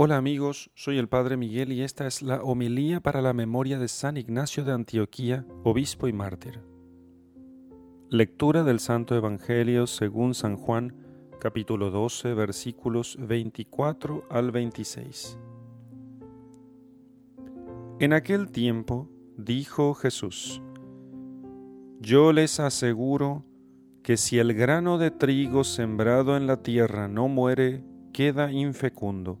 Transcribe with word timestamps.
Hola 0.00 0.16
amigos, 0.16 0.70
soy 0.76 0.96
el 0.96 1.08
Padre 1.08 1.36
Miguel 1.36 1.72
y 1.72 1.82
esta 1.82 2.06
es 2.06 2.22
la 2.22 2.40
homilía 2.44 3.00
para 3.00 3.20
la 3.20 3.32
memoria 3.32 3.80
de 3.80 3.88
San 3.88 4.16
Ignacio 4.16 4.64
de 4.64 4.70
Antioquía, 4.70 5.44
obispo 5.64 6.06
y 6.06 6.12
mártir. 6.12 6.60
Lectura 8.08 8.62
del 8.62 8.78
Santo 8.78 9.16
Evangelio 9.16 9.88
según 9.88 10.34
San 10.34 10.56
Juan, 10.56 10.94
capítulo 11.40 11.90
12, 11.90 12.32
versículos 12.34 13.18
24 13.18 14.22
al 14.30 14.52
26. 14.52 15.36
En 17.98 18.12
aquel 18.12 18.52
tiempo 18.52 19.08
dijo 19.36 19.94
Jesús, 19.94 20.62
Yo 21.98 22.32
les 22.32 22.60
aseguro 22.60 23.44
que 24.04 24.16
si 24.16 24.38
el 24.38 24.54
grano 24.54 24.96
de 24.96 25.10
trigo 25.10 25.64
sembrado 25.64 26.36
en 26.36 26.46
la 26.46 26.62
tierra 26.62 27.08
no 27.08 27.26
muere, 27.26 27.82
queda 28.12 28.52
infecundo 28.52 29.40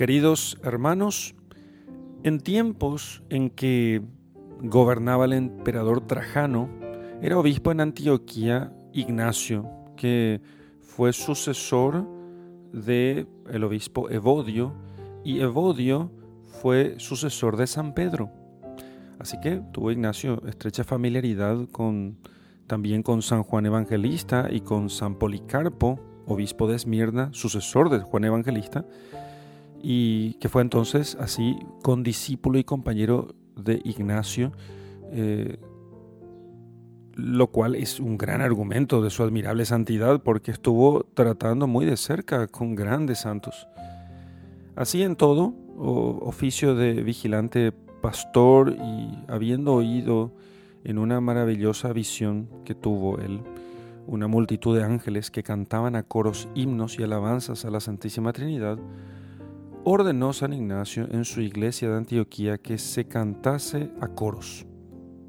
Queridos 0.00 0.56
hermanos, 0.62 1.34
en 2.22 2.40
tiempos 2.40 3.22
en 3.28 3.50
que 3.50 4.00
gobernaba 4.62 5.26
el 5.26 5.34
emperador 5.34 6.06
Trajano, 6.06 6.70
era 7.20 7.38
obispo 7.38 7.70
en 7.70 7.82
Antioquía 7.82 8.72
Ignacio, 8.94 9.68
que 9.98 10.40
fue 10.80 11.12
sucesor 11.12 12.08
de 12.72 13.26
el 13.50 13.62
obispo 13.62 14.08
Evodio, 14.08 14.72
y 15.22 15.40
Evodio 15.40 16.10
fue 16.46 16.94
sucesor 16.96 17.58
de 17.58 17.66
San 17.66 17.92
Pedro. 17.92 18.30
Así 19.18 19.38
que 19.42 19.60
tuvo 19.70 19.90
Ignacio 19.90 20.42
estrecha 20.46 20.82
familiaridad 20.82 21.68
con 21.70 22.16
también 22.66 23.02
con 23.02 23.20
San 23.20 23.42
Juan 23.42 23.66
Evangelista 23.66 24.48
y 24.50 24.62
con 24.62 24.88
San 24.88 25.16
Policarpo, 25.16 26.00
obispo 26.24 26.66
de 26.68 26.76
Esmirna, 26.76 27.28
sucesor 27.34 27.90
de 27.90 27.98
Juan 27.98 28.24
Evangelista, 28.24 28.86
y 29.82 30.34
que 30.34 30.48
fue 30.48 30.62
entonces 30.62 31.16
así 31.20 31.58
condiscípulo 31.82 32.58
y 32.58 32.64
compañero 32.64 33.34
de 33.56 33.80
Ignacio, 33.84 34.52
eh, 35.12 35.58
lo 37.14 37.48
cual 37.48 37.74
es 37.74 38.00
un 38.00 38.16
gran 38.16 38.40
argumento 38.40 39.02
de 39.02 39.10
su 39.10 39.22
admirable 39.22 39.64
santidad 39.64 40.22
porque 40.22 40.50
estuvo 40.50 41.04
tratando 41.14 41.66
muy 41.66 41.84
de 41.86 41.96
cerca 41.96 42.46
con 42.46 42.74
grandes 42.74 43.20
santos. 43.20 43.66
Así 44.76 45.02
en 45.02 45.16
todo, 45.16 45.54
oficio 45.76 46.74
de 46.74 47.02
vigilante 47.02 47.72
pastor 48.00 48.76
y 48.78 49.18
habiendo 49.28 49.74
oído 49.74 50.32
en 50.84 50.98
una 50.98 51.20
maravillosa 51.20 51.92
visión 51.92 52.48
que 52.64 52.74
tuvo 52.74 53.18
él, 53.18 53.42
una 54.06 54.26
multitud 54.26 54.76
de 54.76 54.84
ángeles 54.84 55.30
que 55.30 55.42
cantaban 55.42 55.96
a 55.96 56.02
coros 56.02 56.48
himnos 56.54 56.98
y 56.98 57.02
alabanzas 57.02 57.64
a 57.64 57.70
la 57.70 57.80
Santísima 57.80 58.32
Trinidad, 58.32 58.78
ordenó 59.84 60.32
San 60.32 60.52
Ignacio 60.52 61.08
en 61.10 61.24
su 61.24 61.40
iglesia 61.40 61.88
de 61.90 61.96
Antioquía 61.96 62.58
que 62.58 62.78
se 62.78 63.06
cantase 63.06 63.90
a 64.00 64.08
coros. 64.08 64.66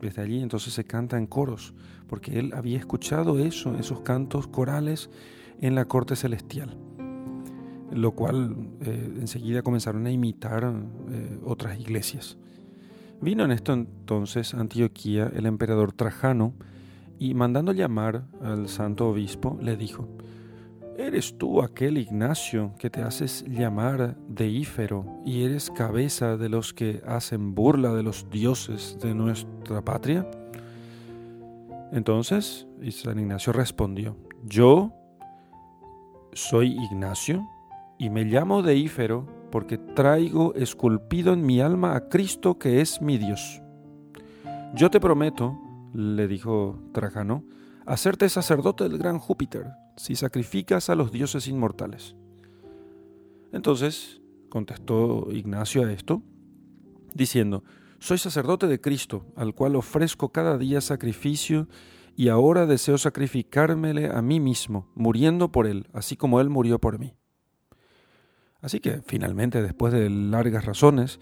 Desde 0.00 0.22
allí 0.22 0.42
entonces 0.42 0.74
se 0.74 0.84
canta 0.84 1.16
en 1.16 1.26
coros, 1.26 1.74
porque 2.08 2.38
él 2.38 2.52
había 2.54 2.78
escuchado 2.78 3.38
eso, 3.38 3.76
esos 3.76 4.00
cantos 4.00 4.48
corales 4.48 5.10
en 5.60 5.76
la 5.76 5.84
corte 5.84 6.16
celestial, 6.16 6.76
lo 7.92 8.12
cual 8.12 8.56
eh, 8.80 9.14
enseguida 9.20 9.62
comenzaron 9.62 10.06
a 10.06 10.10
imitar 10.10 10.74
eh, 11.10 11.38
otras 11.44 11.78
iglesias. 11.78 12.36
Vino 13.20 13.44
en 13.44 13.52
esto 13.52 13.72
entonces 13.72 14.54
Antioquía 14.54 15.30
el 15.32 15.46
emperador 15.46 15.92
Trajano 15.92 16.54
y 17.20 17.34
mandando 17.34 17.72
llamar 17.72 18.24
al 18.42 18.68
santo 18.68 19.08
obispo 19.08 19.56
le 19.62 19.76
dijo, 19.76 20.08
¿Eres 20.98 21.38
tú 21.38 21.62
aquel 21.62 21.96
Ignacio 21.96 22.74
que 22.78 22.90
te 22.90 23.02
haces 23.02 23.44
llamar 23.48 24.16
deífero 24.28 25.06
y 25.24 25.44
eres 25.44 25.70
cabeza 25.70 26.36
de 26.36 26.50
los 26.50 26.74
que 26.74 27.02
hacen 27.06 27.54
burla 27.54 27.94
de 27.94 28.02
los 28.02 28.28
dioses 28.28 28.98
de 29.00 29.14
nuestra 29.14 29.82
patria? 29.82 30.30
Entonces 31.92 32.66
San 32.90 33.18
Ignacio 33.18 33.52
respondió, 33.54 34.16
yo 34.44 34.92
soy 36.34 36.76
Ignacio 36.90 37.48
y 37.98 38.10
me 38.10 38.24
llamo 38.24 38.62
deífero 38.62 39.26
porque 39.50 39.78
traigo 39.78 40.54
esculpido 40.54 41.32
en 41.32 41.44
mi 41.44 41.60
alma 41.60 41.96
a 41.96 42.08
Cristo 42.08 42.58
que 42.58 42.80
es 42.82 43.00
mi 43.00 43.16
Dios. 43.16 43.62
Yo 44.74 44.90
te 44.90 45.00
prometo, 45.00 45.58
le 45.94 46.26
dijo 46.26 46.78
Trajano, 46.92 47.44
hacerte 47.86 48.28
sacerdote 48.28 48.84
del 48.84 48.98
gran 48.98 49.18
Júpiter 49.18 49.72
si 49.96 50.16
sacrificas 50.16 50.90
a 50.90 50.94
los 50.94 51.12
dioses 51.12 51.48
inmortales. 51.48 52.16
Entonces 53.52 54.20
contestó 54.48 55.28
Ignacio 55.30 55.84
a 55.84 55.92
esto, 55.92 56.22
diciendo, 57.14 57.64
Soy 57.98 58.18
sacerdote 58.18 58.66
de 58.66 58.80
Cristo, 58.80 59.26
al 59.36 59.54
cual 59.54 59.76
ofrezco 59.76 60.30
cada 60.30 60.58
día 60.58 60.80
sacrificio, 60.80 61.68
y 62.16 62.28
ahora 62.28 62.66
deseo 62.66 62.98
sacrificármele 62.98 64.10
a 64.10 64.20
mí 64.20 64.40
mismo, 64.40 64.90
muriendo 64.94 65.50
por 65.50 65.66
él, 65.66 65.88
así 65.92 66.16
como 66.16 66.40
él 66.40 66.50
murió 66.50 66.78
por 66.78 66.98
mí. 66.98 67.14
Así 68.60 68.80
que 68.80 69.02
finalmente, 69.06 69.62
después 69.62 69.92
de 69.92 70.10
largas 70.10 70.64
razones, 70.64 71.20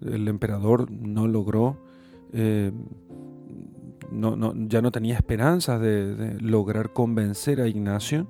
el 0.00 0.28
emperador 0.28 0.90
no 0.90 1.26
logró 1.26 1.82
eh, 2.32 2.72
ya 4.10 4.82
no 4.82 4.90
tenía 4.90 5.16
esperanzas 5.16 5.80
de, 5.80 6.36
lograr 6.40 6.92
convencer 6.92 7.60
a 7.60 7.68
Ignacio 7.68 8.26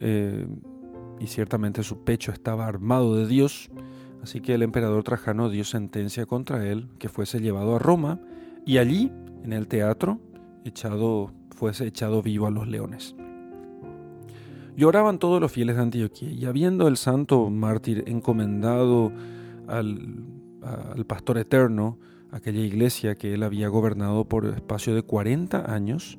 eh, 0.00 0.46
y 1.20 1.26
ciertamente 1.26 1.82
su 1.82 2.04
pecho 2.04 2.32
estaba 2.32 2.66
armado 2.66 3.16
de 3.16 3.26
Dios, 3.26 3.70
así 4.22 4.40
que 4.40 4.54
el 4.54 4.62
emperador 4.62 5.02
Trajano 5.04 5.50
dio 5.50 5.64
sentencia 5.64 6.26
contra 6.26 6.66
él 6.66 6.88
que 6.98 7.08
fuese 7.08 7.40
llevado 7.40 7.76
a 7.76 7.78
Roma 7.78 8.20
y 8.66 8.78
allí, 8.78 9.12
en 9.42 9.52
el 9.52 9.68
teatro, 9.68 10.20
fuese 11.50 11.86
echado 11.86 12.22
vivo 12.22 12.46
a 12.46 12.50
los 12.50 12.66
leones. 12.66 13.14
Lloraban 14.76 15.18
todos 15.18 15.40
los 15.40 15.52
fieles 15.52 15.76
de 15.76 15.82
Antioquía 15.82 16.30
y 16.30 16.46
habiendo 16.46 16.88
el 16.88 16.96
santo 16.96 17.48
mártir 17.50 18.04
encomendado 18.06 19.12
al, 19.68 20.24
al 20.62 21.04
pastor 21.06 21.38
eterno, 21.38 21.98
aquella 22.34 22.60
iglesia 22.60 23.14
que 23.14 23.32
él 23.32 23.44
había 23.44 23.68
gobernado 23.68 24.28
por 24.28 24.46
espacio 24.46 24.92
de 24.92 25.02
40 25.02 25.72
años, 25.72 26.18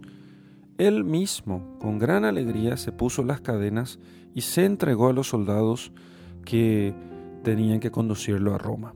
él 0.78 1.03
mismo, 1.03 1.78
con 1.80 2.00
gran 2.00 2.24
alegría, 2.24 2.78
se 2.78 2.94
puso 2.94 3.22
las 3.24 3.42
cadenas 3.42 4.00
y 4.34 4.42
se 4.42 4.64
entregó 4.64 5.09
a 5.09 5.14
los 5.14 5.28
soldados 5.28 5.92
que 6.46 6.94
tenían 7.44 7.81
que 7.81 7.92
conducirlo 7.92 8.56
a 8.56 8.58
Roma. 8.58 8.96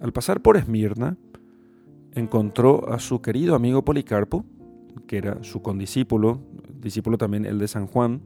Al 0.00 0.12
pasar 0.12 0.42
por 0.42 0.56
Esmirna, 0.56 1.16
encontró 2.12 2.88
a 2.88 3.00
su 3.00 3.20
querido 3.20 3.56
amigo 3.56 3.84
Policarpo, 3.84 4.44
que 5.08 5.18
era 5.18 5.42
su 5.42 5.60
condiscípulo, 5.60 6.40
discípulo 6.80 7.18
también 7.18 7.46
el 7.46 7.58
de 7.58 7.66
San 7.66 7.88
Juan, 7.88 8.20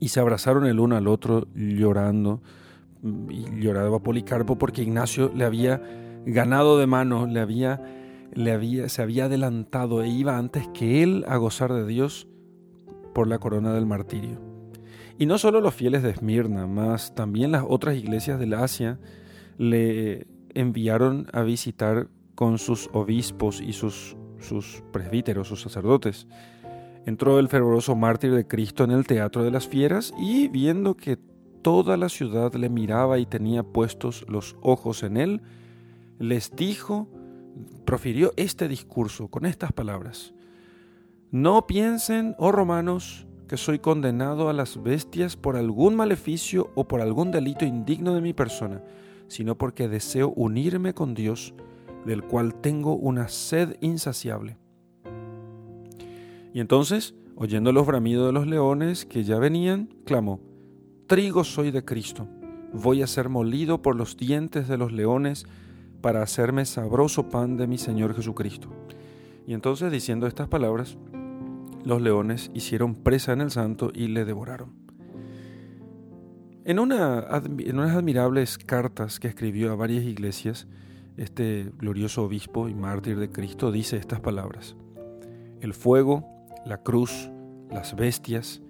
y 0.00 0.08
se 0.08 0.20
abrazaron 0.20 0.66
el 0.66 0.78
uno 0.80 0.96
al 0.96 1.08
otro 1.08 1.46
llorando, 1.54 2.42
y 3.30 3.60
lloraba 3.62 4.02
Policarpo 4.02 4.58
porque 4.58 4.82
Ignacio 4.82 5.32
le 5.34 5.44
había 5.44 5.80
ganado 6.26 6.78
de 6.78 6.86
mano, 6.86 7.26
le 7.26 7.40
había, 7.40 7.80
le 8.34 8.52
había, 8.52 8.88
se 8.88 9.00
había 9.00 9.26
adelantado 9.26 10.02
e 10.02 10.08
iba 10.08 10.36
antes 10.36 10.68
que 10.74 11.02
él 11.02 11.24
a 11.28 11.36
gozar 11.36 11.72
de 11.72 11.86
Dios 11.86 12.28
por 13.14 13.28
la 13.28 13.38
corona 13.38 13.72
del 13.72 13.86
martirio. 13.86 14.40
Y 15.18 15.24
no 15.24 15.38
solo 15.38 15.62
los 15.62 15.74
fieles 15.74 16.02
de 16.02 16.10
Esmirna, 16.10 16.66
más 16.66 17.14
también 17.14 17.52
las 17.52 17.64
otras 17.66 17.96
iglesias 17.96 18.38
del 18.38 18.52
Asia 18.52 18.98
le 19.56 20.26
enviaron 20.52 21.28
a 21.32 21.42
visitar 21.42 22.08
con 22.34 22.58
sus 22.58 22.90
obispos 22.92 23.62
y 23.62 23.72
sus, 23.72 24.16
sus 24.38 24.82
presbíteros, 24.92 25.48
sus 25.48 25.62
sacerdotes. 25.62 26.26
Entró 27.06 27.38
el 27.38 27.48
fervoroso 27.48 27.94
mártir 27.96 28.34
de 28.34 28.46
Cristo 28.46 28.84
en 28.84 28.90
el 28.90 29.06
Teatro 29.06 29.42
de 29.44 29.50
las 29.50 29.68
Fieras 29.68 30.12
y 30.18 30.48
viendo 30.48 30.96
que 30.96 31.18
toda 31.62 31.96
la 31.96 32.08
ciudad 32.08 32.52
le 32.54 32.68
miraba 32.68 33.18
y 33.18 33.26
tenía 33.26 33.62
puestos 33.62 34.26
los 34.28 34.56
ojos 34.60 35.02
en 35.02 35.16
él, 35.16 35.40
les 36.18 36.54
dijo, 36.54 37.08
profirió 37.84 38.32
este 38.36 38.68
discurso 38.68 39.28
con 39.28 39.46
estas 39.46 39.72
palabras. 39.72 40.34
No 41.30 41.66
piensen, 41.66 42.34
oh 42.38 42.52
romanos, 42.52 43.26
que 43.48 43.56
soy 43.56 43.78
condenado 43.78 44.48
a 44.48 44.52
las 44.52 44.82
bestias 44.82 45.36
por 45.36 45.56
algún 45.56 45.94
maleficio 45.94 46.70
o 46.74 46.88
por 46.88 47.00
algún 47.00 47.30
delito 47.30 47.64
indigno 47.64 48.14
de 48.14 48.20
mi 48.20 48.32
persona, 48.32 48.82
sino 49.28 49.56
porque 49.56 49.88
deseo 49.88 50.32
unirme 50.34 50.94
con 50.94 51.14
Dios, 51.14 51.54
del 52.04 52.22
cual 52.22 52.54
tengo 52.54 52.94
una 52.94 53.28
sed 53.28 53.76
insaciable. 53.80 54.56
Y 56.52 56.60
entonces, 56.60 57.14
oyendo 57.34 57.72
los 57.72 57.86
bramidos 57.86 58.26
de 58.26 58.32
los 58.32 58.46
leones 58.46 59.04
que 59.04 59.24
ya 59.24 59.38
venían, 59.38 59.88
clamó, 60.04 60.40
Trigo 61.06 61.44
soy 61.44 61.70
de 61.70 61.84
Cristo, 61.84 62.26
voy 62.72 63.02
a 63.02 63.06
ser 63.06 63.28
molido 63.28 63.82
por 63.82 63.94
los 63.94 64.16
dientes 64.16 64.66
de 64.66 64.76
los 64.76 64.92
leones 64.92 65.46
para 66.06 66.22
hacerme 66.22 66.64
sabroso 66.66 67.28
pan 67.30 67.56
de 67.56 67.66
mi 67.66 67.78
Señor 67.78 68.14
Jesucristo. 68.14 68.68
Y 69.44 69.54
entonces, 69.54 69.90
diciendo 69.90 70.28
estas 70.28 70.46
palabras, 70.46 70.96
los 71.84 72.00
leones 72.00 72.52
hicieron 72.54 72.94
presa 72.94 73.32
en 73.32 73.40
el 73.40 73.50
santo 73.50 73.90
y 73.92 74.06
le 74.06 74.24
devoraron. 74.24 74.70
En, 76.64 76.78
una, 76.78 77.26
en 77.58 77.76
unas 77.80 77.96
admirables 77.96 78.56
cartas 78.56 79.18
que 79.18 79.26
escribió 79.26 79.72
a 79.72 79.74
varias 79.74 80.04
iglesias, 80.04 80.68
este 81.16 81.72
glorioso 81.76 82.22
obispo 82.22 82.68
y 82.68 82.74
mártir 82.76 83.18
de 83.18 83.30
Cristo 83.30 83.72
dice 83.72 83.96
estas 83.96 84.20
palabras. 84.20 84.76
El 85.60 85.74
fuego, 85.74 86.24
la 86.64 86.84
cruz, 86.84 87.32
las 87.68 87.96
bestias, 87.96 88.62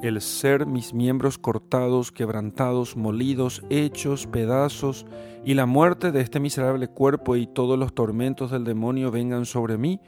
el 0.00 0.20
ser 0.20 0.66
mis 0.66 0.94
miembros 0.94 1.38
cortados, 1.38 2.10
quebrantados, 2.12 2.96
molidos, 2.96 3.62
hechos 3.70 4.26
pedazos, 4.26 5.06
y 5.44 5.54
la 5.54 5.66
muerte 5.66 6.12
de 6.12 6.20
este 6.20 6.40
miserable 6.40 6.88
cuerpo 6.88 7.36
y 7.36 7.46
todos 7.46 7.78
los 7.78 7.94
tormentos 7.94 8.50
del 8.50 8.64
demonio 8.64 9.10
vengan 9.10 9.44
sobre 9.44 9.76
mí, 9.76 10.00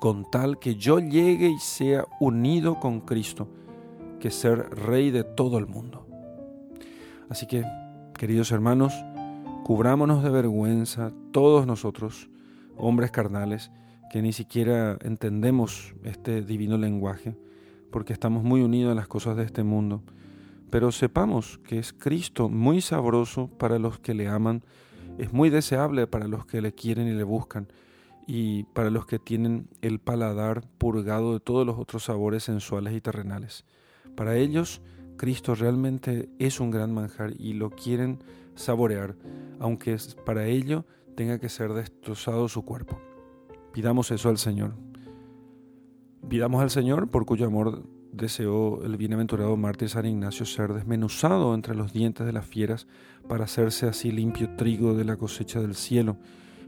con 0.00 0.30
tal 0.30 0.58
que 0.58 0.74
yo 0.76 0.98
llegue 0.98 1.48
y 1.48 1.58
sea 1.58 2.04
unido 2.20 2.80
con 2.80 3.00
Cristo, 3.00 3.48
que 4.20 4.30
ser 4.30 4.70
rey 4.70 5.10
de 5.10 5.24
todo 5.24 5.58
el 5.58 5.66
mundo. 5.66 6.06
Así 7.28 7.46
que, 7.46 7.64
queridos 8.18 8.52
hermanos, 8.52 8.92
cubrámonos 9.64 10.22
de 10.22 10.30
vergüenza 10.30 11.12
todos 11.30 11.66
nosotros, 11.66 12.28
hombres 12.76 13.10
carnales, 13.10 13.70
que 14.10 14.20
ni 14.20 14.32
siquiera 14.32 14.98
entendemos 15.02 15.94
este 16.04 16.42
divino 16.42 16.76
lenguaje, 16.76 17.36
porque 17.92 18.12
estamos 18.12 18.42
muy 18.42 18.62
unidos 18.62 18.90
a 18.90 18.96
las 18.96 19.06
cosas 19.06 19.36
de 19.36 19.44
este 19.44 19.62
mundo. 19.62 20.02
Pero 20.70 20.90
sepamos 20.90 21.58
que 21.58 21.78
es 21.78 21.92
Cristo 21.92 22.48
muy 22.48 22.80
sabroso 22.80 23.48
para 23.58 23.78
los 23.78 24.00
que 24.00 24.14
le 24.14 24.26
aman, 24.26 24.64
es 25.18 25.32
muy 25.32 25.50
deseable 25.50 26.08
para 26.08 26.26
los 26.26 26.46
que 26.46 26.60
le 26.60 26.72
quieren 26.72 27.06
y 27.06 27.12
le 27.12 27.22
buscan, 27.22 27.68
y 28.26 28.64
para 28.64 28.90
los 28.90 29.06
que 29.06 29.18
tienen 29.18 29.68
el 29.82 30.00
paladar 30.00 30.64
purgado 30.78 31.34
de 31.34 31.40
todos 31.40 31.66
los 31.66 31.78
otros 31.78 32.04
sabores 32.04 32.44
sensuales 32.44 32.94
y 32.94 33.00
terrenales. 33.00 33.64
Para 34.16 34.36
ellos, 34.36 34.80
Cristo 35.16 35.54
realmente 35.54 36.30
es 36.38 36.58
un 36.58 36.70
gran 36.70 36.92
manjar 36.92 37.32
y 37.38 37.52
lo 37.52 37.70
quieren 37.70 38.18
saborear, 38.54 39.14
aunque 39.60 39.96
para 40.24 40.46
ello 40.46 40.84
tenga 41.14 41.38
que 41.38 41.48
ser 41.48 41.72
destrozado 41.74 42.48
su 42.48 42.64
cuerpo. 42.64 42.98
Pidamos 43.72 44.10
eso 44.10 44.28
al 44.28 44.38
Señor. 44.38 44.74
Pidamos 46.28 46.62
al 46.62 46.70
Señor, 46.70 47.08
por 47.08 47.26
cuyo 47.26 47.46
amor 47.46 47.82
deseó 48.12 48.84
el 48.84 48.96
bienaventurado 48.96 49.56
mártir 49.56 49.88
San 49.88 50.06
Ignacio 50.06 50.46
ser 50.46 50.72
desmenuzado 50.72 51.54
entre 51.54 51.74
los 51.74 51.92
dientes 51.92 52.26
de 52.26 52.32
las 52.32 52.46
fieras 52.46 52.86
para 53.28 53.44
hacerse 53.44 53.86
así 53.86 54.12
limpio 54.12 54.54
trigo 54.56 54.94
de 54.94 55.04
la 55.04 55.16
cosecha 55.16 55.60
del 55.60 55.74
cielo 55.74 56.16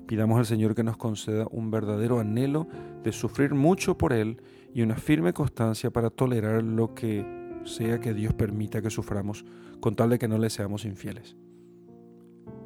Pidamos 0.07 0.39
al 0.39 0.47
Señor 0.47 0.75
que 0.75 0.83
nos 0.83 0.97
conceda 0.97 1.47
un 1.51 1.71
verdadero 1.71 2.21
anhelo 2.21 2.69
de 3.03 3.13
sufrir 3.13 3.55
mucho 3.55 3.97
por 3.97 4.13
Él 4.13 4.43
y 4.75 4.83
una 4.83 4.97
firme 4.97 5.33
constancia 5.33 5.91
para 5.91 6.11
tolerar 6.11 6.63
lo 6.63 6.95
que 6.95 7.25
sea 7.65 8.01
que 8.01 8.13
Dios 8.13 8.35
permita 8.35 8.83
que 8.83 8.91
suframos, 8.91 9.45
con 9.81 9.95
tal 9.95 10.11
de 10.11 10.19
que 10.19 10.29
no 10.29 10.37
le 10.37 10.51
seamos 10.51 10.85
infieles. 10.85 11.37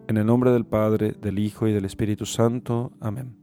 En 0.09 0.17
el 0.17 0.27
nombre 0.27 0.51
del 0.51 0.65
Padre, 0.65 1.13
del 1.13 1.39
Hijo 1.39 1.69
y 1.69 1.73
del 1.73 1.85
Espíritu 1.85 2.27
Santo. 2.27 2.93
Amén. 3.01 3.38